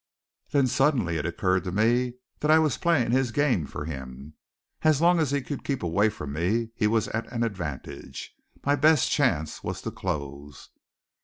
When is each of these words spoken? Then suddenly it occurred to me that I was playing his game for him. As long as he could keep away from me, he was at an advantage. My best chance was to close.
Then 0.49 0.65
suddenly 0.65 1.17
it 1.17 1.27
occurred 1.27 1.63
to 1.65 1.71
me 1.71 2.13
that 2.39 2.49
I 2.49 2.57
was 2.57 2.79
playing 2.79 3.11
his 3.11 3.31
game 3.31 3.67
for 3.67 3.85
him. 3.85 4.33
As 4.81 4.99
long 4.99 5.19
as 5.19 5.29
he 5.29 5.43
could 5.43 5.63
keep 5.63 5.83
away 5.83 6.09
from 6.09 6.33
me, 6.33 6.71
he 6.73 6.87
was 6.87 7.07
at 7.09 7.31
an 7.31 7.43
advantage. 7.43 8.33
My 8.65 8.75
best 8.75 9.11
chance 9.11 9.63
was 9.63 9.79
to 9.83 9.91
close. 9.91 10.69